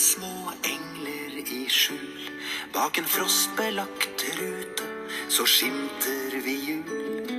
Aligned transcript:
små 0.00 0.52
engler 0.62 1.52
i 1.52 1.68
skjul. 1.68 2.30
Bak 2.72 2.98
en 2.98 3.04
frostbelagt 3.04 4.24
rute 4.38 4.86
så 5.28 5.44
skimter 5.46 6.36
vi 6.44 6.54
jul. 6.68 7.32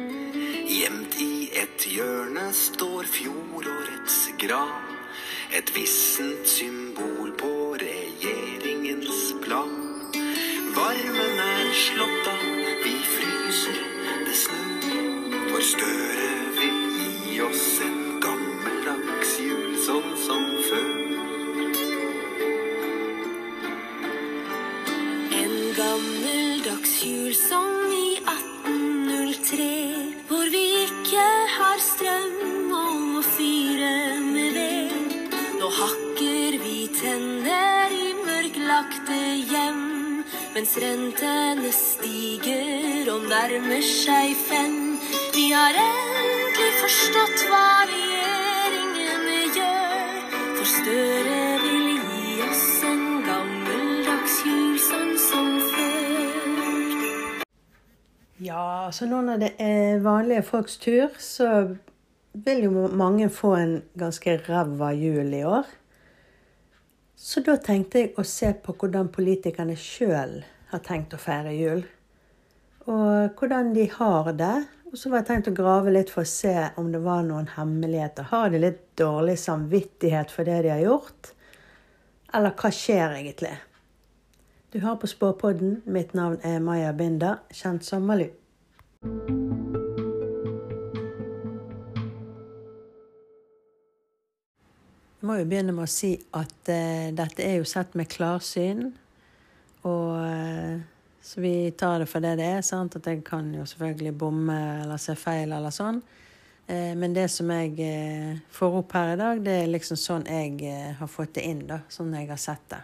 Gjemt 0.70 1.18
i 1.22 1.50
et 1.64 1.86
hjørne 1.90 2.52
står 2.54 3.10
fjorårets 3.10 4.20
grav. 4.44 4.76
Et 5.58 5.74
vissent 5.76 6.48
symbol 6.48 7.34
på 7.42 7.52
regjeringens 7.82 9.34
plan. 9.42 9.74
Varmen 10.78 11.42
er 11.48 11.74
slått 11.88 12.30
av, 12.36 12.46
vi 12.86 12.96
fryser, 13.16 13.84
det 14.28 14.38
snør. 14.46 14.81
Stiger 42.12 43.08
og 43.14 43.24
nærmer 43.30 43.84
seg 43.86 44.36
fem. 44.36 44.78
Vi 45.32 45.46
har 45.56 45.78
endelig 45.80 46.72
forstått 46.82 47.44
hva 47.48 47.68
regjeringene 47.88 49.38
gjør, 49.56 50.10
for 50.58 50.72
Støre 50.72 51.38
vil 51.64 51.86
gi 51.94 52.34
oss 52.48 52.66
en 52.90 53.06
gammeldags 53.28 54.42
jul 54.48 54.76
sånn 54.84 55.14
som 55.24 55.54
før. 55.70 57.46
Ja, 58.44 58.66
så 58.92 59.08
nå 59.08 59.22
når 59.30 59.46
det 59.46 59.54
er 59.64 60.04
vanlige 60.04 60.44
folks 60.50 60.76
tur, 60.84 61.16
så 61.16 61.78
vil 62.34 62.66
jo 62.68 62.90
mange 62.92 63.30
få 63.32 63.54
en 63.60 63.78
ganske 64.00 64.36
ræva 64.50 64.92
jul 64.98 65.32
i 65.38 65.46
år. 65.48 65.72
Så 67.16 67.44
da 67.46 67.56
tenkte 67.62 68.04
jeg 68.04 68.14
å 68.18 68.28
se 68.28 68.52
på 68.66 68.76
hvordan 68.76 69.14
politikerne 69.14 69.80
sjøl 69.80 70.42
har 70.72 70.84
tenkt 70.84 71.14
å 71.16 71.22
feire 71.22 71.56
jul. 71.56 71.84
Og 72.92 73.40
hvordan 73.40 73.74
de 73.76 73.86
har 73.94 74.32
det. 74.36 74.56
Og 74.92 75.00
så 75.00 75.08
var 75.08 75.22
jeg 75.22 75.28
tenkt 75.30 75.48
å 75.48 75.56
grave 75.56 75.92
litt 75.94 76.10
for 76.12 76.26
å 76.26 76.28
se 76.28 76.56
om 76.80 76.90
det 76.92 77.00
var 77.06 77.22
noen 77.24 77.48
hemmeligheter. 77.54 78.28
Har 78.28 78.52
de 78.52 78.60
litt 78.60 78.82
dårlig 79.00 79.38
samvittighet 79.40 80.34
for 80.34 80.44
det 80.44 80.58
de 80.66 80.74
har 80.74 80.84
gjort? 80.84 81.32
Eller 82.36 82.52
hva 82.60 82.72
skjer 82.76 83.16
egentlig? 83.22 83.54
Du 84.72 84.82
hører 84.82 85.00
på 85.00 85.08
Spåpodden. 85.08 85.78
Mitt 85.88 86.12
navn 86.16 86.44
er 86.48 86.60
Maja 86.64 86.92
Binder, 86.96 87.40
kjent 87.56 87.88
som 87.88 88.04
Malu. 88.08 88.28
Jeg 95.22 95.28
må 95.30 95.40
jo 95.40 95.48
begynne 95.48 95.76
med 95.76 95.86
å 95.86 95.92
si 95.92 96.16
at 96.36 96.72
uh, 96.72 97.12
dette 97.16 97.46
er 97.46 97.62
jo 97.62 97.68
sett 97.70 97.96
med 97.96 98.12
klarsyn. 98.12 98.90
Og 99.88 100.18
eh, 100.22 100.82
så 101.22 101.42
vi 101.42 101.72
tar 101.78 102.02
det 102.02 102.10
for 102.10 102.24
det 102.24 102.36
det 102.40 102.50
er. 102.58 102.62
sant? 102.66 102.96
At 102.98 103.08
jeg 103.08 103.22
kan 103.24 103.54
jo 103.54 103.66
selvfølgelig 103.66 104.18
bomme 104.18 104.58
eller 104.82 105.02
se 105.02 105.16
feil 105.16 105.54
eller 105.54 105.74
sånn. 105.74 106.02
Eh, 106.68 106.94
men 106.98 107.14
det 107.14 107.28
som 107.30 107.50
jeg 107.54 107.76
eh, 107.86 108.40
får 108.50 108.78
opp 108.82 108.96
her 108.98 109.14
i 109.14 109.20
dag, 109.20 109.42
det 109.46 109.58
er 109.64 109.72
liksom 109.72 110.00
sånn 110.00 110.26
jeg 110.30 110.58
eh, 110.66 110.94
har 110.98 111.12
fått 111.12 111.36
det 111.38 111.46
inn. 111.46 111.66
da, 111.70 111.82
Sånn 111.94 112.14
jeg 112.18 112.30
har 112.32 112.42
sett 112.42 112.66
det. 112.74 112.82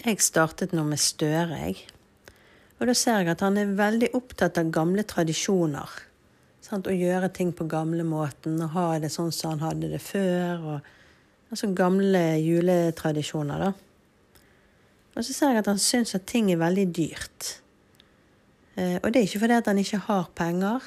Jeg 0.00 0.22
startet 0.24 0.72
nå 0.72 0.86
med 0.88 1.00
Støre, 1.00 1.58
jeg. 1.66 1.82
Og 2.80 2.86
da 2.88 2.94
ser 2.96 3.20
jeg 3.20 3.34
at 3.34 3.42
han 3.44 3.58
er 3.60 3.74
veldig 3.76 4.14
opptatt 4.16 4.56
av 4.56 4.70
gamle 4.72 5.04
tradisjoner. 5.04 5.98
Sant? 6.64 6.88
Å 6.88 6.94
gjøre 6.94 7.28
ting 7.36 7.52
på 7.52 7.66
gamlemåten 7.68 8.56
og 8.64 8.72
ha 8.72 8.86
det 9.02 9.10
sånn 9.12 9.32
som 9.34 9.58
han 9.58 9.66
hadde 9.66 9.90
det 9.92 10.00
før. 10.00 10.64
Og 10.64 11.52
altså 11.52 11.68
gamle 11.76 12.22
juletradisjoner, 12.40 13.66
da. 13.66 13.89
Og 15.14 15.24
så 15.24 15.34
ser 15.34 15.54
jeg 15.54 15.62
at 15.64 15.70
han 15.70 15.80
syns 15.80 16.14
at 16.14 16.28
ting 16.28 16.50
er 16.52 16.60
veldig 16.60 16.86
dyrt. 16.96 17.48
Eh, 18.76 18.98
og 19.02 19.10
det 19.10 19.20
er 19.20 19.28
ikke 19.28 19.42
fordi 19.42 19.56
at 19.58 19.66
han 19.66 19.78
ikke 19.78 20.02
har 20.06 20.30
penger, 20.36 20.84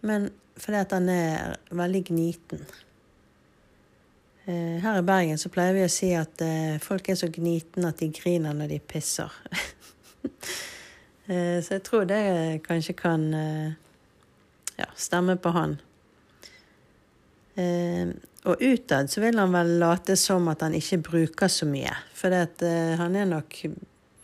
men 0.00 0.30
fordi 0.56 0.78
at 0.78 0.92
han 0.92 1.08
er 1.08 1.56
veldig 1.70 2.04
gniten. 2.10 2.62
Eh, 4.46 4.78
her 4.82 4.98
i 4.98 5.04
Bergen 5.06 5.38
så 5.38 5.50
pleier 5.52 5.76
vi 5.76 5.84
å 5.84 5.92
si 5.92 6.12
at 6.16 6.40
eh, 6.44 6.78
folk 6.82 7.10
er 7.10 7.18
så 7.20 7.28
gnitne 7.34 7.90
at 7.90 8.00
de 8.00 8.08
griner 8.14 8.56
når 8.56 8.74
de 8.74 8.82
pisser. 8.94 9.34
Så 11.28 11.74
jeg 11.74 11.82
tror 11.84 12.06
det 12.08 12.62
kanskje 12.64 12.94
kan 12.96 13.26
ja, 14.78 14.86
stemme 14.96 15.34
på 15.36 15.50
han. 15.52 15.74
Og 18.46 18.60
utad 18.62 19.10
så 19.10 19.22
vil 19.22 19.38
han 19.40 19.54
vel 19.54 19.78
late 19.80 20.14
som 20.18 20.46
at 20.52 20.62
han 20.62 20.76
ikke 20.78 21.00
bruker 21.08 21.50
så 21.50 21.66
mye. 21.66 21.94
For 22.14 22.34
eh, 22.34 22.94
han 22.98 23.16
er 23.16 23.26
nok 23.26 23.64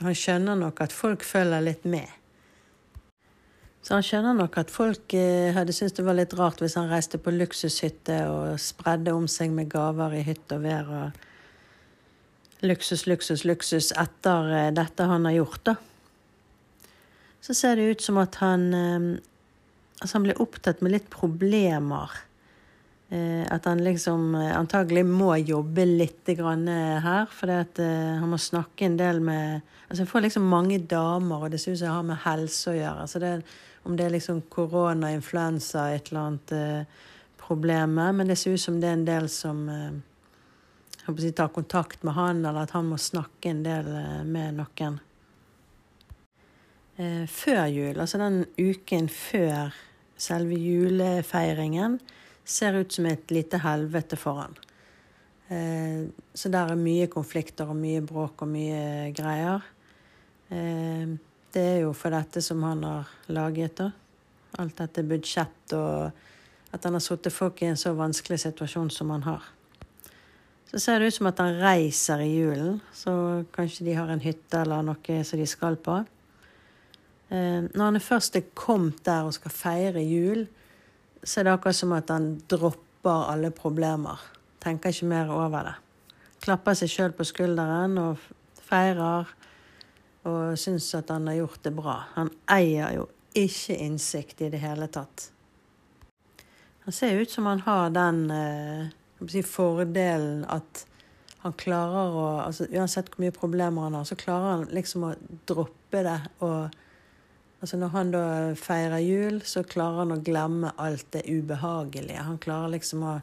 Han 0.05 0.15
skjønner 0.15 0.59
nok 0.59 0.81
at 0.85 0.93
folk 0.93 1.23
følger 1.25 1.63
litt 1.63 1.85
med. 1.89 2.11
Så 3.85 3.95
han 3.95 4.03
skjønner 4.05 4.35
nok 4.37 4.57
at 4.59 4.73
folk 4.73 5.15
uh, 5.15 5.53
hadde 5.55 5.73
syntes 5.73 5.95
det 5.97 6.05
var 6.05 6.17
litt 6.19 6.35
rart 6.37 6.61
hvis 6.61 6.75
han 6.77 6.91
reiste 6.91 7.21
på 7.21 7.33
luksushytte 7.33 8.17
og 8.29 8.59
spredde 8.61 9.15
om 9.15 9.29
seg 9.31 9.55
med 9.55 9.71
gaver 9.73 10.17
i 10.19 10.25
hytt 10.27 10.53
og 10.57 10.65
vær 10.65 10.91
og 10.91 12.65
luksus, 12.65 13.05
luksus, 13.07 13.45
luksus 13.45 13.93
etter 14.01 14.51
uh, 14.51 14.69
dette 14.75 15.09
han 15.09 15.29
har 15.29 15.37
gjort, 15.39 15.71
da. 15.71 15.77
Så 17.45 17.57
ser 17.57 17.79
det 17.79 17.91
ut 17.93 18.05
som 18.05 18.21
at 18.21 18.41
han 18.43 18.67
Altså, 18.75 20.17
han 20.19 20.25
blir 20.27 20.41
opptatt 20.43 20.81
med 20.83 20.91
litt 20.93 21.07
problemer. 21.09 22.13
Eh, 23.13 23.45
at 23.53 23.67
han 23.69 23.83
liksom 23.85 24.35
eh, 24.39 24.55
antagelig 24.57 25.05
må 25.07 25.35
jobbe 25.37 25.85
litt 25.85 26.29
eh, 26.33 26.39
her, 27.05 27.27
for 27.31 27.53
han 27.53 28.31
må 28.31 28.41
snakke 28.41 28.89
en 28.89 28.99
del 29.01 29.21
med 29.21 29.71
Altså, 29.85 30.01
jeg 30.01 30.09
får 30.09 30.23
liksom 30.25 30.47
mange 30.49 30.79
damer, 30.91 31.43
og 31.45 31.51
det 31.53 31.59
ser 31.61 31.75
ut 31.75 31.79
som 31.79 31.87
jeg 31.87 31.95
har 31.95 32.07
med 32.09 32.23
helse 32.25 32.71
å 32.73 32.75
gjøre. 32.75 33.03
Så 33.07 33.21
det, 33.21 33.33
om 33.85 33.95
det 33.95 34.07
er 34.07 34.15
liksom 34.15 34.41
korona, 34.51 35.11
influensa, 35.13 35.91
et 35.93 36.09
eller 36.09 36.23
annet 36.23 36.55
eh, 36.57 37.03
problem 37.45 37.95
men 37.95 38.27
det 38.29 38.39
ser 38.41 38.57
ut 38.57 38.61
som 38.61 38.81
det 38.81 38.89
er 38.89 38.99
en 38.99 39.07
del 39.07 39.29
som 39.29 39.69
eh, 39.69 39.97
jeg 41.05 41.21
si, 41.21 41.33
tar 41.37 41.53
kontakt 41.53 42.05
med 42.07 42.17
han, 42.17 42.45
eller 42.45 42.65
at 42.65 42.73
han 42.77 42.89
må 42.89 42.97
snakke 43.01 43.51
en 43.51 43.65
del 43.67 43.91
eh, 43.93 44.23
med 44.25 44.57
noen. 44.61 45.01
Eh, 46.97 47.25
før 47.29 47.67
jul, 47.69 47.99
altså 48.01 48.21
den 48.23 48.45
uken 48.57 49.11
før 49.13 49.75
selve 50.17 50.57
julefeiringen, 50.57 51.99
ser 52.45 52.77
ut 52.81 52.93
som 52.93 53.07
et 53.07 53.31
lite 53.33 53.59
helvete 53.65 54.19
for 54.21 54.43
han. 54.43 54.57
Eh, 55.49 56.05
så 56.35 56.51
der 56.53 56.73
er 56.73 56.81
mye 56.81 57.09
konflikter 57.13 57.69
og 57.71 57.79
mye 57.81 58.03
bråk 58.05 58.45
og 58.45 58.53
mye 58.53 59.11
greier. 59.17 59.65
Eh, 60.51 61.17
det 61.55 61.65
er 61.65 61.83
jo 61.85 61.93
for 61.97 62.15
dette 62.15 62.43
som 62.43 62.63
han 62.67 62.85
har 62.85 63.11
laget, 63.33 63.77
da. 63.81 63.91
Alt 64.59 64.79
dette 64.79 65.03
budsjett 65.07 65.75
og 65.75 66.13
at 66.75 66.87
han 66.87 66.97
har 66.97 67.03
satt 67.03 67.31
folk 67.31 67.63
i 67.63 67.69
en 67.71 67.79
så 67.79 67.93
vanskelig 67.95 68.41
situasjon 68.43 68.91
som 68.91 69.13
han 69.15 69.23
har. 69.27 69.45
Så 70.71 70.81
ser 70.83 70.99
det 70.99 71.13
ut 71.13 71.15
som 71.15 71.29
at 71.31 71.39
han 71.39 71.61
reiser 71.61 72.25
i 72.25 72.33
julen, 72.33 72.81
så 72.91 73.45
kanskje 73.55 73.87
de 73.87 73.95
har 73.95 74.11
en 74.11 74.23
hytte 74.23 74.59
eller 74.59 74.83
noe 74.83 75.19
som 75.27 75.39
de 75.39 75.47
skal 75.47 75.79
på. 75.79 76.01
Eh, 77.31 77.69
når 77.71 77.85
han 77.85 78.01
først 78.03 78.41
er 78.41 78.49
kommet 78.59 79.05
der 79.07 79.29
og 79.29 79.37
skal 79.37 79.55
feire 79.55 80.03
jul, 80.03 80.49
så 81.25 81.41
er 81.41 81.49
det 81.49 81.55
akkurat 81.57 81.77
som 81.77 81.95
at 81.97 82.13
han 82.13 82.35
dropper 82.51 83.31
alle 83.33 83.51
problemer. 83.55 84.21
Tenker 84.63 84.93
ikke 84.93 85.09
mer 85.09 85.33
over 85.33 85.71
det. 85.71 85.75
Klapper 86.45 86.77
seg 86.77 86.93
sjøl 86.93 87.15
på 87.17 87.27
skulderen 87.29 87.97
og 88.01 88.21
feirer 88.65 89.31
og 90.29 90.57
syns 90.61 90.89
at 90.97 91.13
han 91.13 91.29
har 91.29 91.43
gjort 91.43 91.63
det 91.65 91.75
bra. 91.77 91.99
Han 92.17 92.33
eier 92.53 92.97
jo 92.97 93.09
ikke 93.37 93.77
innsikt 93.83 94.45
i 94.45 94.51
det 94.53 94.61
hele 94.63 94.89
tatt. 94.93 95.31
Han 96.85 96.93
ser 96.93 97.21
ut 97.21 97.31
som 97.31 97.47
han 97.49 97.65
har 97.65 97.93
den 97.97 98.25
eh, 98.31 98.93
si, 99.29 99.43
fordelen 99.43 100.45
at 100.53 100.85
han 101.45 101.53
klarer 101.61 102.17
å 102.17 102.27
altså 102.45 102.67
Uansett 102.73 103.11
hvor 103.13 103.25
mye 103.25 103.35
problemer 103.37 103.87
han 103.87 103.97
har, 103.99 104.07
så 104.09 104.17
klarer 104.17 104.51
han 104.51 104.67
liksom 104.73 105.09
å 105.09 105.15
droppe 105.49 106.05
det. 106.05 106.21
og 106.45 106.73
Altså 107.63 107.79
Når 107.81 107.93
han 107.95 108.11
da 108.13 108.25
feirer 108.61 109.01
jul, 109.01 109.39
så 109.49 109.63
klarer 109.65 110.03
han 110.03 110.17
å 110.17 110.23
glemme 110.25 110.75
alt 110.81 111.07
det 111.15 111.23
ubehagelige. 111.31 112.27
Han 112.27 112.41
klarer 112.43 112.75
liksom 112.75 113.07
å 113.09 113.15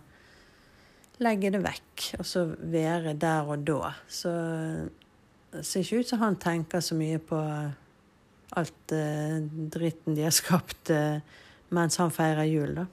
legge 1.21 1.51
det 1.53 1.61
vekk, 1.61 2.07
og 2.17 2.25
så 2.25 2.47
være 2.49 3.13
der 3.21 3.51
og 3.51 3.61
da. 3.67 3.91
Så 4.09 4.31
det 5.51 5.65
ser 5.67 5.83
ikke 5.85 6.01
ut 6.01 6.09
som 6.09 6.23
han 6.23 6.39
tenker 6.41 6.81
så 6.81 6.97
mye 6.97 7.19
på 7.21 7.37
alt 8.57 8.95
eh, 8.95 9.37
dritten 9.71 10.17
de 10.17 10.25
har 10.25 10.33
skapt 10.35 10.89
eh, 10.91 11.21
mens 11.71 11.99
han 12.01 12.11
feirer 12.11 12.49
jul, 12.49 12.73
da. 12.81 12.87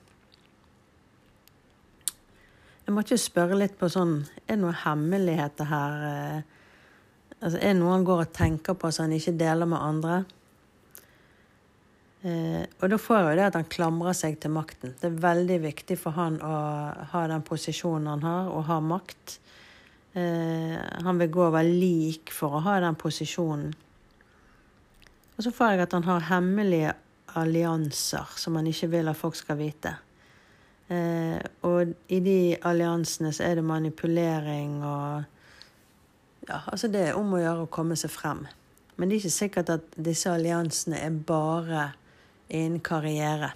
Jeg 2.89 2.95
måtte 2.97 3.17
jo 3.17 3.21
spørre 3.21 3.57
litt 3.59 3.75
på 3.77 3.89
sånn 3.93 4.15
Er 4.47 4.55
det 4.55 4.63
noen 4.63 4.79
hemmeligheter 4.85 5.69
her? 5.69 6.07
eh, 6.13 6.55
Altså, 7.39 7.59
er 7.61 7.71
det 7.71 7.79
noe 7.79 7.93
han 7.93 8.07
går 8.07 8.25
og 8.25 8.33
tenker 8.35 8.75
på 8.75 8.89
som 8.91 9.07
han 9.07 9.15
ikke 9.15 9.37
deler 9.39 9.69
med 9.71 9.79
andre? 9.79 10.15
Eh, 12.27 12.65
og 12.81 12.91
da 12.91 12.99
får 12.99 13.21
jeg 13.21 13.27
jo 13.27 13.35
det 13.39 13.45
at 13.47 13.59
han 13.61 13.69
klamrer 13.71 14.17
seg 14.17 14.41
til 14.43 14.55
makten. 14.55 14.95
Det 14.99 15.07
er 15.07 15.21
veldig 15.23 15.59
viktig 15.63 15.99
for 16.01 16.19
han 16.19 16.41
å 16.43 16.55
ha 17.13 17.27
den 17.31 17.45
posisjonen 17.47 18.11
han 18.17 18.25
har, 18.27 18.51
og 18.51 18.67
ha 18.71 18.81
makt. 18.83 19.39
Eh, 20.19 20.75
han 21.05 21.21
vil 21.23 21.31
gå 21.31 21.45
over 21.47 21.67
lik 21.67 22.33
for 22.35 22.59
å 22.59 22.65
ha 22.67 22.79
den 22.83 22.99
posisjonen. 22.99 23.71
Og 25.39 25.47
så 25.47 25.55
får 25.55 25.77
jeg 25.77 25.85
at 25.85 25.95
han 25.95 26.09
har 26.09 26.27
hemmelige 26.33 26.97
allianser 27.39 28.39
som 28.41 28.57
han 28.59 28.67
ikke 28.67 28.91
vil 28.97 29.11
at 29.11 29.19
folk 29.19 29.37
skal 29.39 29.61
vite. 29.61 29.95
Eh, 30.91 31.39
og 31.69 31.95
i 32.11 32.19
de 32.25 32.57
alliansene 32.67 33.31
så 33.37 33.45
er 33.45 33.59
det 33.59 33.67
manipulering 33.69 34.79
og 34.81 35.35
ja, 36.49 36.63
altså 36.65 36.89
det 36.89 37.03
er 37.11 37.19
om 37.19 37.35
å 37.37 37.43
gjøre 37.43 37.67
å 37.67 37.71
komme 37.71 37.97
seg 37.99 38.11
frem. 38.11 38.47
Men 38.97 39.11
det 39.11 39.19
er 39.19 39.21
ikke 39.21 39.35
sikkert 39.37 39.73
at 39.75 39.99
disse 40.01 40.33
alliansene 40.33 40.99
er 41.05 41.19
bare 41.29 41.91
innen 42.49 42.81
karriere. 42.81 43.53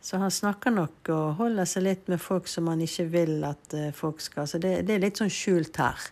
Så 0.00 0.16
han 0.16 0.30
snakker 0.32 0.72
nok 0.72 1.10
og 1.12 1.40
holder 1.40 1.66
seg 1.68 1.84
litt 1.84 2.06
med 2.08 2.20
folk 2.22 2.46
som 2.48 2.70
han 2.70 2.80
ikke 2.80 3.08
vil 3.12 3.42
at 3.44 3.74
eh, 3.76 3.90
folk 3.92 4.22
skal 4.24 4.46
Så 4.48 4.60
det, 4.62 4.86
det 4.88 4.94
er 4.94 5.02
litt 5.02 5.20
sånn 5.20 5.32
skjult 5.32 5.76
her. 5.82 6.06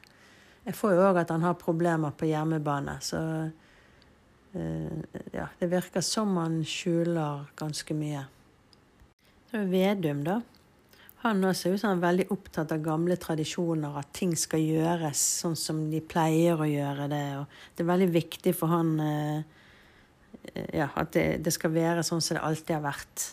Jeg 0.67 0.75
får 0.77 0.97
jo 0.97 1.05
òg 1.07 1.21
at 1.23 1.31
han 1.33 1.47
har 1.47 1.55
problemer 1.61 2.13
på 2.19 2.27
hjemmebane, 2.27 2.97
så 2.99 3.21
uh, 3.47 4.97
ja, 5.31 5.45
det 5.61 5.69
virker 5.71 6.03
som 6.03 6.33
han 6.41 6.59
skjuler 6.67 7.45
ganske 7.55 7.95
mye. 7.95 8.25
Så 9.47 9.61
er 9.61 9.69
Vedum, 9.71 10.25
da. 10.27 10.41
Han 11.23 11.45
også 11.47 11.61
ser 11.69 11.77
ut 11.77 11.81
som 11.81 11.93
han 11.93 12.01
er 12.01 12.07
veldig 12.09 12.27
opptatt 12.35 12.75
av 12.75 12.83
gamle 12.83 13.15
tradisjoner, 13.23 13.95
at 14.03 14.11
ting 14.19 14.35
skal 14.39 14.65
gjøres 14.67 15.23
sånn 15.45 15.55
som 15.59 15.85
de 15.91 16.03
pleier 16.03 16.59
å 16.59 16.67
gjøre 16.67 17.07
det. 17.15 17.25
Og 17.39 17.47
det 17.77 17.87
er 17.87 17.93
veldig 17.95 18.11
viktig 18.19 18.55
for 18.59 18.75
han 18.75 18.93
eh, 19.03 19.63
ja, 20.55 20.89
at 20.95 21.13
det, 21.17 21.27
det, 21.45 21.53
skal 21.55 21.75
være 21.75 22.05
sånn 22.07 22.23
som 22.25 22.39
det 22.39 22.45
alltid 22.45 22.77
har 22.79 22.85
vært. 22.87 23.25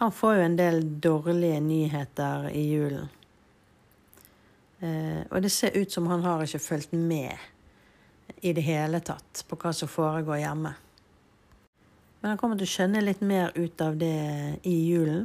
Han 0.00 0.12
får 0.12 0.36
jo 0.36 0.46
en 0.46 0.56
del 0.58 0.80
dårlige 1.00 1.60
nyheter 1.64 2.50
i 2.52 2.64
julen. 2.68 3.12
Eh, 4.84 5.22
og 5.30 5.40
det 5.42 5.52
ser 5.54 5.76
ut 5.76 5.92
som 5.92 6.08
han 6.10 6.24
har 6.26 6.44
ikke 6.44 6.60
fulgt 6.60 6.92
med 6.92 7.32
i 8.44 8.52
det 8.52 8.64
hele 8.66 9.00
tatt 9.00 9.44
på 9.48 9.56
hva 9.60 9.72
som 9.72 9.88
foregår 9.88 10.42
hjemme. 10.42 10.74
Men 12.20 12.32
han 12.32 12.40
kommer 12.40 12.58
til 12.60 12.68
å 12.68 12.74
skjønne 12.74 13.04
litt 13.04 13.22
mer 13.24 13.54
ut 13.56 13.80
av 13.84 13.96
det 14.00 14.58
i 14.68 14.76
julen. 14.90 15.24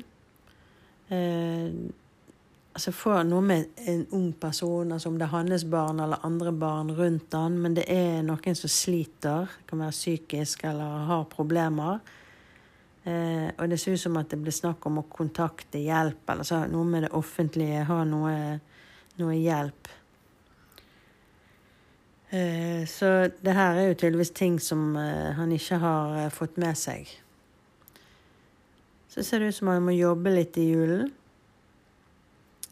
Eh, 1.11 1.67
altså 2.71 2.94
får 2.95 3.23
noe 3.27 3.44
med 3.44 3.83
en 3.91 4.06
ung 4.15 4.31
person, 4.39 4.91
altså 4.91 5.12
om 5.12 5.19
det 5.19 5.27
er 5.27 5.33
hans 5.35 5.65
barn 5.68 6.00
eller 6.00 6.23
andre 6.25 6.53
barn 6.56 6.91
rundt 6.95 7.35
han, 7.35 7.57
men 7.59 7.75
det 7.77 7.85
er 7.91 8.21
noen 8.25 8.57
som 8.57 8.71
sliter, 8.71 9.51
kan 9.68 9.83
være 9.83 9.95
psykisk 9.95 10.65
eller 10.69 11.06
har 11.12 11.29
problemer. 11.31 12.00
Eh, 13.03 13.50
og 13.57 13.69
det 13.69 13.79
ser 13.81 13.97
ut 13.97 14.03
som 14.03 14.19
at 14.21 14.29
det 14.31 14.39
blir 14.41 14.56
snakk 14.56 14.85
om 14.88 15.01
å 15.01 15.07
kontakte 15.09 15.81
hjelp, 15.81 16.23
eller 16.29 16.47
så, 16.47 16.63
noe 16.71 16.88
med 16.88 17.07
det 17.07 17.15
offentlige, 17.18 17.83
ha 17.89 18.03
noe, 18.07 18.35
noe 19.19 19.39
hjelp. 19.39 19.97
Eh, 22.31 22.88
så 22.88 23.27
det 23.44 23.56
her 23.57 23.75
er 23.75 23.89
jo 23.89 23.97
tydeligvis 24.00 24.31
ting 24.31 24.59
som 24.63 24.94
eh, 24.95 25.33
han 25.35 25.51
ikke 25.51 25.81
har 25.81 26.13
eh, 26.21 26.29
fått 26.31 26.56
med 26.62 26.77
seg. 26.79 27.09
Så 29.12 29.25
ser 29.27 29.44
det 29.44 29.51
ut 29.51 29.57
som 29.57 29.67
han 29.67 29.83
må 29.83 29.91
jobbe 29.91 30.31
litt 30.31 30.56
i 30.62 30.69
julen. 30.69 31.12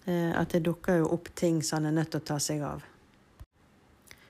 Eh, 0.10 0.32
at 0.34 0.50
det 0.56 0.66
dukker 0.66 0.96
jo 1.04 1.12
opp 1.14 1.28
ting 1.38 1.62
som 1.64 1.78
han 1.80 1.90
er 1.92 1.98
nødt 2.00 2.12
til 2.14 2.22
å 2.22 2.28
ta 2.32 2.38
seg 2.42 2.60
av. 2.66 2.80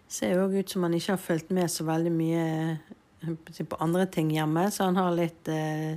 Ser 0.10 0.30
jo 0.34 0.44
òg 0.48 0.54
ut 0.60 0.72
som 0.72 0.84
han 0.84 0.98
ikke 0.98 1.14
har 1.16 1.22
fulgt 1.22 1.50
med 1.56 1.68
så 1.72 1.82
veldig 1.88 2.14
mye 2.14 2.46
eh, 3.24 3.36
på 3.62 3.82
andre 3.84 4.06
ting 4.12 4.30
hjemme, 4.34 4.72
så 4.74 4.80
han 4.90 4.98
har 5.00 5.12
litt 5.16 5.48
eh, 5.54 5.94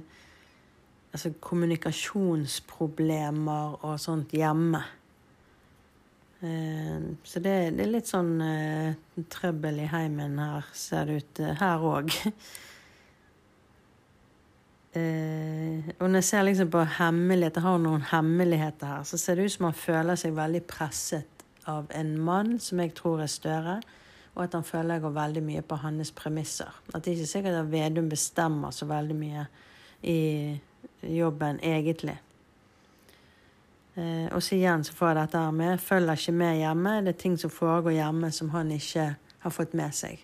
altså 1.12 1.29
kommunikasjonsproblemer 1.43 3.67
og 3.81 4.00
sånt 4.00 4.32
hjemme. 4.37 4.82
Eh, 6.43 7.00
så 7.25 7.40
det, 7.40 7.70
det, 7.76 7.82
er 7.84 7.94
litt 7.96 8.08
sånn 8.11 8.40
eh, 8.44 8.94
trøbbel 9.32 9.76
i 9.84 9.93
heimen 9.93 10.38
her, 10.43 10.62
ser 10.76 11.02
det 11.08 11.14
ut 11.23 11.34
eh, 11.43 11.56
her 11.62 11.79
òg. 11.87 12.06
Eh, 14.93 15.93
og 15.99 16.11
når 16.11 16.19
jeg 16.21 16.25
ser 16.29 16.43
liksom 16.44 16.71
på 16.73 16.83
hemmeligheter, 16.99 17.65
har 17.65 17.79
noen 17.81 18.05
hemmeligheter 18.11 18.91
her, 18.91 19.05
så 19.09 19.19
ser 19.19 19.39
det 19.39 19.47
ut 19.49 19.55
som 19.55 19.71
han 19.71 19.79
føler 19.79 20.19
seg 20.21 20.35
veldig 20.37 20.62
presset 20.69 21.47
av 21.71 21.87
en 21.97 22.17
mann 22.21 22.59
som 22.61 22.81
jeg 22.83 22.93
tror 22.99 23.23
er 23.25 23.31
større, 23.33 23.79
og 24.35 24.43
at 24.44 24.56
han 24.56 24.67
føler 24.67 24.97
jeg 24.97 25.05
går 25.05 25.15
veldig 25.17 25.43
mye 25.47 25.62
på 25.65 25.79
hans 25.81 26.12
premisser. 26.17 26.69
At 26.93 27.05
det 27.05 27.15
ikke 27.15 27.29
er 27.29 27.33
sikkert 27.33 27.56
at 27.61 27.73
Vedum 27.73 28.11
bestemmer 28.12 28.73
så 28.73 28.89
veldig 28.89 29.17
mye 29.17 29.47
i 30.03 30.21
jobben 31.03 31.61
egentlig. 31.62 32.19
Eh, 33.94 34.29
og 34.33 34.41
så 34.43 34.56
igjen 34.56 34.85
så 34.85 34.97
får 34.97 35.11
jeg 35.11 35.19
dette 35.21 35.44
her 35.44 35.56
med 35.56 35.81
følger 35.81 36.21
ikke 36.21 36.37
med 36.37 36.59
hjemme. 36.62 36.94
Det 37.05 37.15
er 37.15 37.23
ting 37.25 37.39
som 37.41 37.53
foregår 37.53 37.97
hjemme 37.99 38.31
som 38.33 38.53
han 38.55 38.73
ikke 38.73 39.09
har 39.44 39.53
fått 39.53 39.77
med 39.77 39.97
seg. 39.97 40.21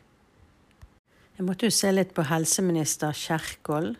Jeg 1.38 1.47
måtte 1.47 1.69
jo 1.69 1.75
se 1.75 1.91
litt 1.93 2.15
på 2.17 2.25
helseminister 2.26 3.12
Kjerkol. 3.15 3.93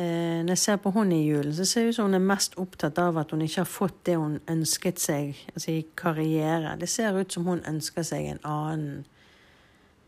Eh, 0.00 0.40
når 0.44 0.54
jeg 0.54 0.58
ser 0.62 0.76
på 0.80 0.92
henne 0.94 1.16
i 1.18 1.26
julen, 1.26 1.52
så 1.52 1.64
ser 1.68 1.84
det 1.84 1.92
ut 1.92 1.96
som 1.98 2.06
hun 2.08 2.16
er 2.16 2.22
mest 2.24 2.54
opptatt 2.62 2.98
av 3.02 3.18
at 3.20 3.34
hun 3.34 3.42
ikke 3.44 3.60
har 3.60 3.68
fått 3.68 3.98
det 4.08 4.14
hun 4.16 4.38
ønsket 4.48 5.02
seg 5.02 5.34
altså 5.52 5.74
i 5.74 5.82
karriere. 5.98 6.76
Det 6.80 6.88
ser 6.88 7.18
ut 7.18 7.32
som 7.34 7.48
hun 7.50 7.60
ønsker 7.68 8.06
seg 8.06 8.30
en 8.30 8.40
annen 8.48 9.02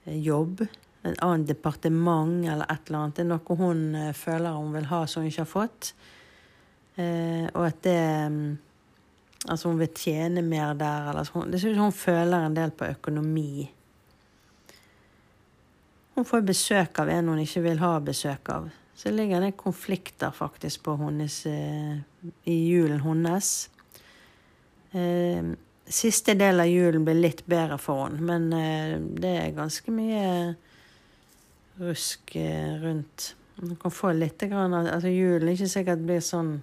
eh, 0.07 0.17
jobb, 0.17 0.65
en 1.03 1.19
annen 1.19 1.45
departement 1.51 2.47
eller 2.47 2.71
et 2.73 2.89
eller 2.89 3.01
annet. 3.03 3.19
Det 3.19 3.27
er 3.27 3.31
noe 3.35 3.59
hun 3.59 3.85
eh, 3.99 4.13
føler 4.17 4.57
hun 4.57 4.73
vil 4.79 4.89
ha 4.95 5.05
som 5.05 5.27
hun 5.27 5.33
ikke 5.33 5.45
har 5.45 5.53
fått. 5.53 5.95
og 6.97 7.65
at 7.67 7.83
det 7.83 8.01
mm, 8.29 8.59
Altså 9.51 9.69
hun 9.69 9.79
vil 9.81 9.89
tjene 9.91 10.43
mer 10.47 10.75
der. 10.79 11.09
Eller, 11.11 11.27
det 11.51 11.61
ser 11.61 11.73
ut 11.73 11.75
som 11.75 11.89
hun 11.89 11.93
føler 11.93 12.45
en 12.47 12.55
del 12.55 12.71
på 12.71 12.87
økonomi. 12.87 13.65
Hun 16.15 16.25
får 16.25 16.45
besøk 16.47 17.01
av 17.03 17.11
en 17.11 17.33
hun 17.33 17.41
ikke 17.43 17.65
vil 17.65 17.83
ha 17.83 17.97
besøk 17.99 18.53
av. 18.55 18.71
Så 18.95 19.11
ligger 19.11 19.41
det 19.41 19.57
konflikter 19.57 20.31
faktisk 20.31 20.83
på 20.83 20.97
hennes 21.01 21.47
eh, 21.47 21.97
i 22.45 22.57
julen 22.69 23.01
hennes. 23.01 23.71
Eh, 24.93 25.53
siste 25.87 26.35
del 26.39 26.61
av 26.61 26.69
julen 26.71 27.05
blir 27.05 27.19
litt 27.19 27.47
bedre 27.47 27.79
for 27.81 28.07
henne, 28.07 28.21
men 28.23 28.53
eh, 28.57 28.99
det 29.01 29.33
er 29.41 29.57
ganske 29.57 29.95
mye 29.95 30.27
rusk 31.81 32.37
rundt. 32.83 33.33
Hun 33.63 33.77
kan 33.81 33.95
få 33.95 34.13
litt 34.13 34.43
grann, 34.49 34.75
altså 34.75 35.09
Julen 35.09 35.53
ikke 35.53 35.69
sikkert 35.71 36.05
blir 36.05 36.21
sånn 36.25 36.57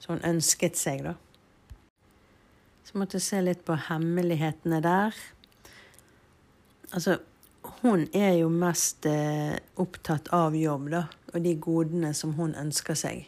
som 0.00 0.16
hun 0.16 0.26
ønsket 0.34 0.76
seg, 0.78 1.04
da. 1.06 1.14
Så 2.84 3.00
måtte 3.00 3.18
jeg 3.18 3.26
se 3.26 3.40
litt 3.42 3.64
på 3.66 3.76
hemmelighetene 3.88 4.80
der. 4.84 5.16
Altså, 6.92 7.18
hun 7.84 8.08
er 8.16 8.38
jo 8.40 8.48
mest 8.50 9.06
eh, 9.06 9.54
opptatt 9.80 10.32
av 10.34 10.56
jobb, 10.56 10.88
da 10.96 11.04
og 11.34 11.42
de 11.42 11.54
godene 11.58 12.12
som 12.16 12.34
hun 12.38 12.54
ønsker 12.58 12.96
seg. 12.98 13.26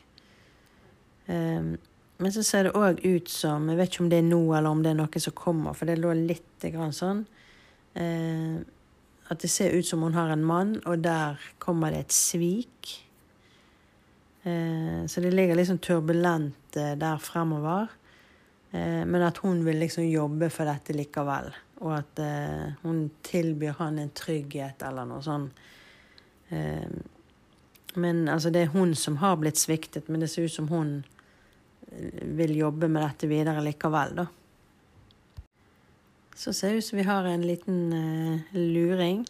Um, 1.26 1.75
men 2.22 2.32
så 2.32 2.44
ser 2.46 2.68
det 2.68 2.78
òg 2.78 3.00
ut 3.02 3.28
som 3.28 3.64
Jeg 3.68 3.76
vet 3.80 3.90
ikke 3.90 4.04
om 4.04 4.10
det 4.12 4.20
er 4.22 4.28
nå, 4.28 4.38
eller 4.54 4.70
om 4.70 4.82
det 4.84 4.92
er 4.92 5.00
noe 5.00 5.20
som 5.20 5.34
kommer, 5.36 5.75
for 5.76 5.90
det 5.90 5.98
lå 5.98 6.12
litt 6.14 6.62
grann 6.70 6.94
sånn 6.94 7.25
uh, 7.98 8.54
At 9.26 9.42
det 9.42 9.50
ser 9.50 9.75
ut 9.75 9.88
som 9.88 10.06
hun 10.06 10.14
har 10.14 10.30
en 10.32 10.46
mann, 10.46 10.76
og 10.86 11.02
der 11.02 11.42
kommer 11.58 11.90
det 11.90 12.04
et 12.04 12.14
svik. 12.14 12.92
Uh, 14.46 15.02
så 15.10 15.20
det 15.25 15.34
ligger 15.34 15.58
liksom 15.58 15.82
turbulent 15.82 16.78
uh, 16.78 16.94
der 16.94 17.18
fremover. 17.18 17.90
men 18.76 19.22
at 19.22 19.38
hun 19.38 19.62
vil 19.64 19.78
liksom 19.80 20.04
jobbe 20.04 20.50
for 20.50 20.68
dette 20.68 20.92
likevel. 20.92 21.46
Og 21.85 21.90
at 21.92 22.21
hun 22.83 23.11
tilbyr 23.26 23.75
han 23.78 23.99
en 24.00 24.12
trygghet 24.16 24.80
eller 24.87 25.04
noe 25.11 25.21
sånn. 25.21 25.50
Men 27.97 28.28
altså, 28.28 28.50
det 28.50 28.62
er 28.62 28.73
hun 28.75 28.95
som 28.95 29.16
har 29.23 29.38
blitt 29.40 29.59
sviktet, 29.59 30.09
men 30.09 30.21
det 30.21 30.28
ser 30.28 30.45
ut 30.45 30.52
som 30.52 30.68
hun 30.68 30.99
eh, 31.88 32.25
vil 32.37 32.52
jobbe 32.59 32.90
med 32.92 33.02
dette 33.02 33.30
videre 33.30 33.62
likevel, 33.64 34.12
da. 34.21 34.26
Så 36.37 36.52
ser 36.52 36.75
det 36.75 36.83
ut 36.83 36.88
som 36.90 36.99
vi 37.00 37.06
har 37.09 37.25
en 37.25 37.47
liten 37.49 37.78
eh, 37.97 38.59
luring. 38.59 39.25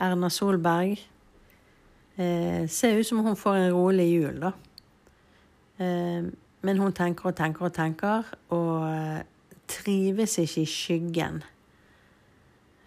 Erna 0.00 0.30
Solberg. 0.32 0.96
Eh, 2.16 2.64
ser 2.68 2.96
ut 2.96 3.06
som 3.06 3.20
hun 3.26 3.36
får 3.36 3.60
en 3.60 3.76
rolig 3.76 4.08
jul, 4.08 4.40
da. 4.40 4.54
Eh, 5.76 6.32
men 6.64 6.80
hun 6.80 6.96
tenker 6.96 7.28
og 7.28 7.36
tenker 7.36 7.68
og 7.68 7.74
tenker, 7.76 8.30
og 8.56 9.35
trives 9.68 10.38
ikke 10.42 10.62
i 10.62 10.70
skyggen. 10.70 11.42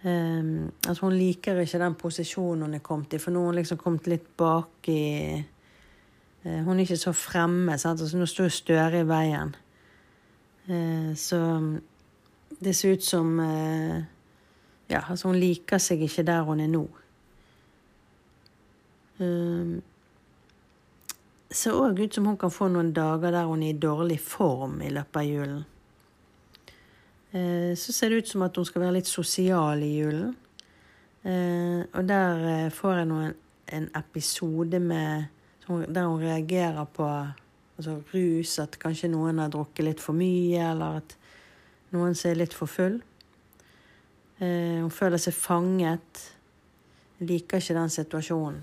Um, 0.04 0.72
altså 0.88 1.06
hun 1.06 1.18
liker 1.20 1.60
ikke 1.60 1.80
den 1.82 1.96
posisjonen 2.00 2.62
hun 2.64 2.78
er 2.78 2.84
kommet 2.84 3.14
i, 3.14 3.20
for 3.20 3.36
nå 3.36 3.42
har 3.42 3.50
hun 3.52 3.58
liksom 3.58 3.82
kommet 3.82 4.06
litt 4.08 4.30
bak 4.40 4.88
i 4.88 5.02
uh, 6.46 6.62
hun 6.64 6.78
er 6.78 6.86
ikke 6.86 7.00
så 7.02 7.12
fremme. 7.12 7.76
Sant? 7.78 8.00
Altså, 8.00 8.18
nå 8.18 8.28
står 8.30 8.54
Støre 8.56 9.04
i 9.04 9.10
veien. 9.10 9.52
Uh, 10.70 11.12
så 11.20 11.42
det 12.60 12.76
ser 12.76 12.96
ut 12.96 13.04
som 13.04 13.36
uh, 13.40 14.00
Ja, 14.90 15.04
altså 15.04 15.30
hun 15.30 15.38
liker 15.38 15.78
seg 15.78 16.02
ikke 16.02 16.26
der 16.26 16.48
hun 16.48 16.64
er 16.64 16.72
nå. 16.72 16.86
Um, 19.20 19.82
ser 21.52 21.76
òg 21.76 22.00
ut 22.00 22.16
som 22.16 22.26
hun 22.30 22.40
kan 22.40 22.54
få 22.54 22.70
noen 22.72 22.94
dager 22.96 23.36
der 23.36 23.50
hun 23.50 23.66
er 23.66 23.74
i 23.74 23.82
dårlig 23.82 24.20
form 24.24 24.80
i 24.86 24.90
løpet 24.94 25.22
av 25.22 25.28
julen. 25.28 25.68
Eh, 27.32 27.76
så 27.76 27.94
ser 27.94 28.10
det 28.10 28.16
ut 28.16 28.28
som 28.28 28.42
at 28.42 28.56
hun 28.58 28.66
skal 28.66 28.82
være 28.82 28.98
litt 28.98 29.10
sosial 29.10 29.84
i 29.86 29.92
julen. 30.00 30.32
Eh, 31.22 31.82
og 31.94 32.08
der 32.10 32.46
eh, 32.50 32.72
får 32.74 32.96
jeg 32.98 33.10
nå 33.10 33.20
en 33.78 33.90
episode 34.00 34.80
med, 34.82 35.28
der 35.68 36.08
hun 36.08 36.24
reagerer 36.24 36.88
på 36.90 37.06
altså 37.78 38.00
rus, 38.14 38.56
at 38.60 38.80
kanskje 38.82 39.12
noen 39.14 39.40
har 39.40 39.52
drukket 39.54 39.86
litt 39.86 40.02
for 40.02 40.18
mye, 40.18 40.72
eller 40.72 41.04
at 41.04 41.14
noen 41.94 42.18
ser 42.18 42.40
litt 42.40 42.54
for 42.54 42.70
full. 42.70 42.98
Hun 44.40 44.92
føler 44.96 45.20
seg 45.20 45.36
fanget. 45.36 46.20
Liker 47.20 47.60
ikke 47.60 47.76
den 47.76 47.92
situasjonen. 47.92 48.62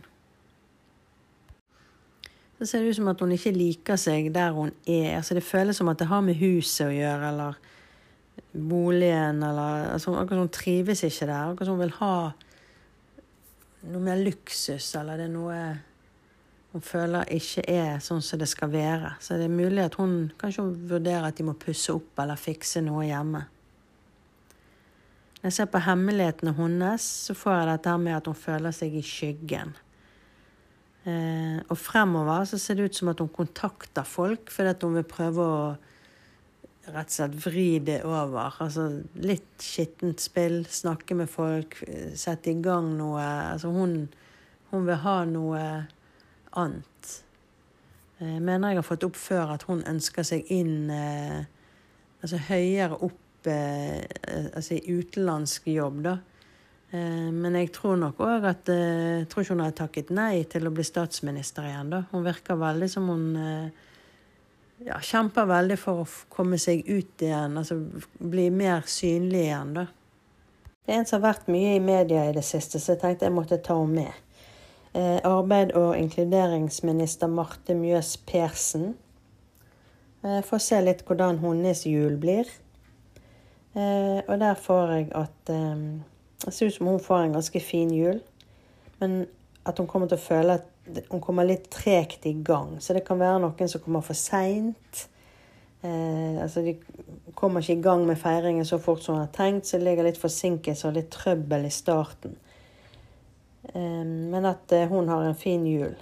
Så 2.58 2.66
ser 2.66 2.82
det 2.82 2.94
ut 2.94 2.96
som 2.96 3.10
at 3.12 3.20
hun 3.20 3.34
ikke 3.36 3.52
liker 3.52 4.00
seg 4.00 4.30
der 4.34 4.54
hun 4.56 4.72
er. 4.88 5.18
Altså 5.18 5.36
Det 5.36 5.44
føles 5.44 5.76
som 5.76 5.88
at 5.92 6.00
det 6.00 6.08
har 6.08 6.24
med 6.24 6.40
huset 6.40 6.88
å 6.88 6.94
gjøre, 6.94 7.28
eller 7.28 7.58
boligen, 8.52 9.42
eller 9.42 9.92
altså, 9.92 10.14
Akkurat 10.14 10.38
som 10.38 10.46
hun 10.46 10.54
trives 10.54 11.02
ikke 11.04 11.28
der. 11.28 11.50
Akkurat 11.52 11.68
som 11.68 11.76
hun 11.76 11.84
vil 11.84 11.98
ha 12.00 12.16
noe 13.86 14.02
mer 14.02 14.22
luksus, 14.22 14.88
eller 14.98 15.20
det 15.20 15.28
er 15.28 15.34
noe 15.34 15.60
hun 16.76 16.84
føler 16.84 17.30
ikke 17.32 17.62
er 17.72 18.00
sånn 18.04 18.20
som 18.20 18.40
det 18.40 18.50
skal 18.50 18.68
være. 18.68 19.14
Så 19.22 19.38
det 19.40 19.46
er 19.46 19.52
mulig 19.54 19.80
at 19.80 19.94
hun 19.96 20.26
kanskje 20.36 20.66
hun 20.66 20.74
vurderer 20.90 21.24
at 21.24 21.38
de 21.38 21.46
må 21.46 21.54
pusse 21.56 21.94
opp 21.94 22.20
eller 22.20 22.36
fikse 22.36 22.82
noe 22.84 23.06
hjemme. 23.06 23.46
Når 25.38 25.48
jeg 25.48 25.56
ser 25.56 25.70
på 25.72 25.80
hemmelighetene 25.86 26.52
hennes, 26.58 27.06
så 27.28 27.36
får 27.38 27.54
jeg 27.54 27.70
dette 27.70 27.96
med 28.02 28.16
at 28.18 28.28
hun 28.28 28.36
føler 28.36 28.76
seg 28.76 28.96
i 28.98 29.04
skyggen. 29.04 29.72
Eh, 31.06 31.58
og 31.64 31.78
fremover 31.78 32.44
så 32.50 32.58
ser 32.60 32.76
det 32.76 32.90
ut 32.90 32.98
som 32.98 33.12
at 33.12 33.20
hun 33.22 33.32
kontakter 33.32 34.04
folk 34.04 34.50
fordi 34.50 34.72
at 34.74 34.82
hun 34.82 34.96
vil 34.98 35.06
prøve 35.06 35.44
å 35.46 35.60
rett 36.92 37.10
og 37.10 37.16
slett 37.16 37.36
vri 37.44 37.68
det 37.84 38.00
over. 38.06 38.56
Altså 38.62 38.88
litt 39.22 39.62
skittent 39.62 40.22
spill, 40.22 40.62
snakke 40.70 41.16
med 41.18 41.30
folk, 41.30 41.78
sette 42.14 42.52
i 42.52 42.60
gang 42.62 42.92
noe. 42.98 43.22
Altså 43.52 43.72
hun, 43.74 43.98
hun 44.72 44.88
vil 44.88 45.00
ha 45.04 45.18
noe 45.28 45.62
annet. 46.56 47.12
Jeg 48.16 48.38
eh, 48.38 48.40
mener 48.40 48.72
jeg 48.72 48.80
har 48.80 48.86
fått 48.86 49.04
opp 49.04 49.18
før 49.20 49.52
at 49.56 49.66
hun 49.68 49.82
ønsker 49.88 50.24
seg 50.24 50.48
inn 50.52 50.88
eh, 50.92 51.42
altså 52.22 52.40
høyere 52.48 52.96
opp 53.04 53.50
eh, 53.50 54.00
altså 54.56 54.78
i 54.78 54.96
utenlandsk 54.96 55.68
jobb, 55.74 56.02
da. 56.10 56.16
Men 56.96 57.56
jeg 57.58 57.72
tror 57.74 57.96
nok 57.98 58.20
òg 58.22 58.44
at 58.46 58.68
Jeg 58.70 59.24
tror 59.28 59.42
ikke 59.42 59.54
hun 59.56 59.62
har 59.64 59.72
takket 59.76 60.10
nei 60.14 60.44
til 60.48 60.68
å 60.68 60.70
bli 60.72 60.84
statsminister 60.86 61.66
igjen, 61.66 61.90
da. 61.92 61.98
Hun 62.12 62.22
virker 62.24 62.56
veldig 62.56 62.88
som 62.88 63.10
hun 63.10 63.24
ja, 64.84 64.98
kjemper 65.00 65.48
veldig 65.48 65.78
for 65.80 66.02
å 66.02 66.08
komme 66.32 66.58
seg 66.60 66.84
ut 66.88 67.22
igjen, 67.22 67.56
altså 67.56 67.78
bli 68.18 68.50
mer 68.52 68.84
synlig 68.90 69.46
igjen, 69.46 69.72
da. 69.78 69.86
Det 70.86 70.94
er 70.94 71.00
en 71.00 71.08
som 71.08 71.18
har 71.18 71.32
vært 71.32 71.48
mye 71.50 71.72
i 71.74 71.82
media 71.82 72.28
i 72.28 72.34
det 72.36 72.44
siste, 72.46 72.78
så 72.78 72.94
jeg 72.94 73.00
tenkte 73.02 73.26
jeg 73.26 73.34
måtte 73.34 73.58
ta 73.58 73.74
henne 73.80 74.04
med. 74.04 74.20
Eh, 74.94 75.18
Arbeid- 75.26 75.74
og 75.74 75.96
inkluderingsminister 75.98 77.26
Marte 77.26 77.74
Mjøs 77.74 78.12
Persen. 78.28 78.94
Eh, 80.22 80.38
for 80.46 80.56
å 80.56 80.62
se 80.62 80.78
litt 80.80 81.02
hvordan 81.04 81.40
hennes 81.42 81.82
jul 81.90 82.14
blir. 82.22 82.46
Eh, 83.74 84.22
og 84.28 84.38
der 84.38 84.54
får 84.54 84.94
jeg 84.94 85.10
at 85.18 85.50
det 85.50 86.54
ser 86.54 86.70
ut 86.70 86.76
som 86.78 86.92
hun 86.92 87.02
får 87.02 87.24
en 87.24 87.36
ganske 87.40 87.60
fin 87.60 87.90
jul, 87.90 88.22
men 89.00 89.26
at 89.66 89.78
hun 89.78 89.90
kommer 89.90 90.08
til 90.08 90.20
å 90.20 90.26
føle 90.28 90.60
at 90.60 90.70
hun 91.08 91.20
kommer 91.20 91.46
litt 91.46 91.68
tregt 91.72 92.26
i 92.26 92.32
gang. 92.32 92.76
Så 92.80 92.94
det 92.96 93.04
kan 93.06 93.20
være 93.20 93.42
noen 93.42 93.70
som 93.70 93.82
kommer 93.84 94.04
for 94.06 94.18
seint. 94.18 95.06
Eh, 95.82 96.42
altså 96.42 96.62
de 96.64 96.76
kommer 97.34 97.60
ikke 97.60 97.78
i 97.78 97.84
gang 97.84 98.06
med 98.06 98.18
feiringen 98.18 98.66
så 98.66 98.78
fort 98.82 99.02
som 99.04 99.16
hun 99.16 99.24
har 99.24 99.32
tenkt, 99.34 99.66
så 99.66 99.78
det 99.78 99.88
ligger 99.88 100.08
litt 100.08 100.20
forsinkelse 100.20 100.88
og 100.88 100.96
litt 100.96 101.10
trøbbel 101.14 101.66
i 101.68 101.72
starten. 101.74 102.36
Eh, 103.72 104.04
men 104.06 104.46
at 104.48 104.72
eh, 104.72 104.88
hun 104.90 105.10
har 105.12 105.26
en 105.26 105.38
fin 105.38 105.66
jul. 105.66 105.96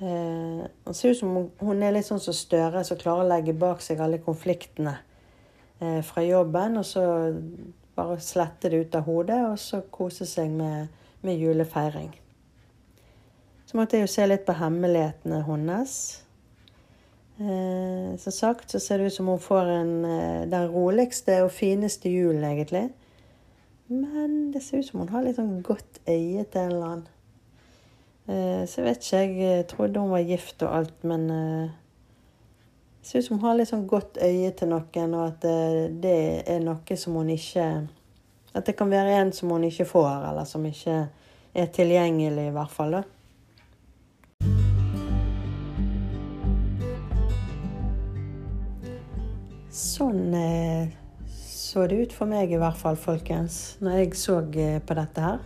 Eh, 0.00 0.64
det 0.84 0.96
ser 0.96 1.10
ut 1.14 1.18
som 1.18 1.36
hun, 1.36 1.50
hun 1.60 1.84
er 1.84 1.94
litt 1.94 2.08
sånn 2.08 2.22
som 2.22 2.36
Støre, 2.36 2.84
som 2.84 2.98
klarer 3.00 3.26
å 3.26 3.30
legge 3.30 3.56
bak 3.56 3.84
seg 3.84 4.00
alle 4.00 4.22
konfliktene 4.24 4.96
eh, 5.78 6.00
fra 6.06 6.24
jobben. 6.24 6.80
Og 6.80 6.88
så 6.88 7.04
bare 7.96 8.16
slette 8.24 8.72
det 8.72 8.86
ut 8.86 8.96
av 8.96 9.06
hodet 9.08 9.42
og 9.50 9.58
så 9.60 9.82
kose 9.92 10.26
seg 10.28 10.52
med, 10.56 10.88
med 11.26 11.36
julefeiring. 11.36 12.10
Så 13.70 13.78
måtte 13.78 13.94
jeg 13.94 14.08
jo 14.08 14.10
se 14.10 14.24
litt 14.26 14.42
på 14.48 14.54
hemmelighetene 14.58 15.44
hennes. 15.46 15.92
Eh, 17.38 18.16
som 18.18 18.34
sagt 18.34 18.72
så 18.74 18.80
ser 18.82 18.98
det 18.98 19.12
ut 19.12 19.14
som 19.14 19.28
hun 19.30 19.38
får 19.38 19.68
en, 19.76 19.92
eh, 20.04 20.48
den 20.50 20.66
roligste 20.72 21.36
og 21.44 21.52
fineste 21.54 22.10
julen, 22.10 22.42
egentlig. 22.48 22.88
Men 23.86 24.50
det 24.50 24.62
ser 24.62 24.78
ut 24.78 24.86
som 24.86 25.00
hun 25.00 25.12
har 25.14 25.22
litt 25.22 25.38
sånn 25.38 25.62
godt 25.62 26.00
øye 26.08 26.42
til 26.50 26.60
en 26.64 26.72
eller 26.72 26.88
annen. 26.88 27.06
Eh, 28.26 28.66
så 28.66 28.82
vet 28.82 29.06
ikke, 29.06 29.22
jeg 29.38 29.68
trodde 29.70 30.02
hun 30.02 30.10
var 30.16 30.26
gift 30.26 30.66
og 30.66 30.74
alt, 30.80 31.04
men 31.04 31.30
eh, 31.30 31.70
det 32.98 33.06
ser 33.06 33.22
ut 33.22 33.28
som 33.28 33.38
hun 33.38 33.46
har 33.46 33.56
litt 33.60 33.70
sånn 33.70 33.86
godt 33.86 34.18
øye 34.18 34.50
til 34.50 34.72
noen, 34.74 35.14
og 35.14 35.24
at 35.28 35.46
eh, 35.46 35.86
det 36.02 36.18
er 36.42 36.60
noe 36.66 36.98
som 36.98 37.14
hun 37.14 37.30
ikke 37.30 37.70
At 38.50 38.66
det 38.66 38.74
kan 38.74 38.90
være 38.90 39.14
en 39.14 39.32
som 39.32 39.54
hun 39.54 39.62
ikke 39.62 39.86
får, 39.86 40.28
eller 40.32 40.44
som 40.44 40.66
ikke 40.66 41.06
er 41.54 41.66
tilgjengelig, 41.70 42.48
i 42.50 42.58
hvert 42.58 42.74
fall. 42.74 42.98
da. 42.98 43.02
Sånn 49.70 50.34
eh, 50.34 50.90
så 51.30 51.86
det 51.86 52.00
ut 52.02 52.12
for 52.14 52.26
meg, 52.26 52.50
i 52.50 52.58
hvert 52.58 52.78
fall, 52.78 52.96
folkens, 52.98 53.76
når 53.78 54.00
jeg 54.00 54.18
så 54.18 54.40
eh, 54.58 54.80
på 54.82 54.96
dette 54.98 55.22
her. 55.22 55.38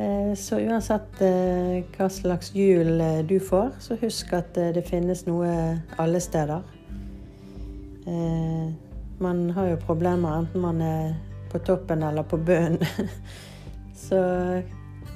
Eh, 0.00 0.30
så 0.40 0.60
uansett 0.64 1.20
hva 1.20 2.08
slags 2.08 2.54
jul 2.56 3.02
du 3.28 3.36
får, 3.44 3.74
så 3.84 3.98
husk 4.00 4.32
at 4.38 4.56
det 4.56 4.86
finnes 4.88 5.26
noe 5.28 5.50
alle 6.00 6.22
steder. 6.24 6.64
Man 9.20 9.42
har 9.52 9.68
jo 9.68 9.82
problemer 9.84 10.40
enten 10.40 10.64
man 10.64 10.80
er 10.80 11.12
på 11.52 11.60
toppen 11.66 12.02
eller 12.02 12.24
på 12.24 12.40
bunnen. 12.40 12.80
Så 14.00 14.18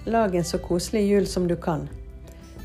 lag 0.04 0.34
en 0.36 0.44
så 0.44 0.58
koselig 0.62 1.06
jul 1.08 1.26
som 1.26 1.48
du 1.48 1.56
kan. 1.56 1.88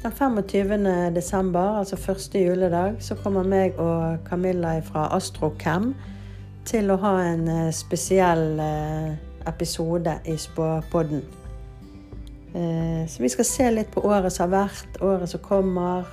Den 0.04 0.12
25. 0.12 0.86
desember, 1.16 1.80
altså 1.80 1.96
første 1.96 2.40
juledag, 2.40 2.96
så 3.00 3.16
kommer 3.16 3.44
meg 3.44 3.76
og 3.80 4.18
Camilla 4.30 4.78
fra 4.80 5.10
Astrocam 5.16 5.92
til 6.66 6.92
å 6.92 6.96
ha 7.02 7.18
en 7.26 7.50
spesiell 7.76 8.62
episode 9.50 10.14
i 10.26 10.38
Spåpodden. 10.40 11.24
Eh, 12.54 13.08
så 13.08 13.22
vi 13.22 13.30
skal 13.30 13.46
se 13.46 13.68
litt 13.72 13.92
på 13.94 14.02
året 14.08 14.34
som 14.34 14.48
har 14.48 14.70
vært, 14.70 15.02
året 15.02 15.30
som 15.30 15.44
kommer. 15.44 16.08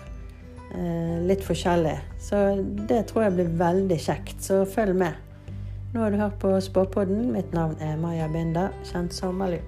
Eh, 0.74 1.22
litt 1.28 1.44
forskjellig. 1.46 1.96
Så 2.20 2.42
det 2.88 3.06
tror 3.08 3.26
jeg 3.26 3.36
blir 3.38 3.54
veldig 3.58 4.00
kjekt. 4.00 4.42
Så 4.44 4.64
følg 4.68 4.96
med. 4.98 5.14
Nå 5.94 6.02
har 6.02 6.10
du 6.10 6.20
hørt 6.20 6.38
på 6.42 6.52
Spåpodden. 6.60 7.30
Mitt 7.32 7.54
navn 7.54 7.78
er 7.80 7.96
Maja 7.96 8.28
Binda, 8.28 8.68
kjent 8.84 9.14
som 9.14 9.38
Malu. 9.40 9.58